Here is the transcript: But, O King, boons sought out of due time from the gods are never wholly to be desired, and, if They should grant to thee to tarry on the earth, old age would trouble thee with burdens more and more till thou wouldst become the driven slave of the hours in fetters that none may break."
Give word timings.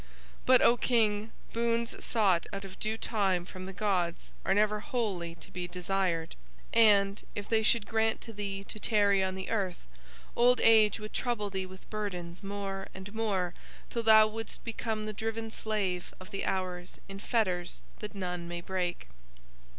But, 0.47 0.63
O 0.63 0.77
King, 0.77 1.31
boons 1.53 2.03
sought 2.03 2.47
out 2.51 2.65
of 2.65 2.79
due 2.79 2.97
time 2.97 3.45
from 3.45 3.67
the 3.67 3.71
gods 3.71 4.31
are 4.43 4.53
never 4.55 4.79
wholly 4.79 5.35
to 5.35 5.51
be 5.51 5.67
desired, 5.67 6.35
and, 6.73 7.23
if 7.35 7.47
They 7.47 7.61
should 7.61 7.85
grant 7.85 8.19
to 8.21 8.33
thee 8.33 8.63
to 8.63 8.79
tarry 8.79 9.23
on 9.23 9.35
the 9.35 9.51
earth, 9.51 9.77
old 10.35 10.59
age 10.61 10.99
would 10.99 11.13
trouble 11.13 11.51
thee 11.51 11.67
with 11.67 11.87
burdens 11.91 12.41
more 12.41 12.87
and 12.95 13.13
more 13.13 13.53
till 13.91 14.01
thou 14.01 14.25
wouldst 14.25 14.63
become 14.63 15.03
the 15.05 15.13
driven 15.13 15.51
slave 15.51 16.15
of 16.19 16.31
the 16.31 16.45
hours 16.45 16.97
in 17.07 17.19
fetters 17.19 17.77
that 17.99 18.15
none 18.15 18.47
may 18.47 18.61
break." 18.61 19.07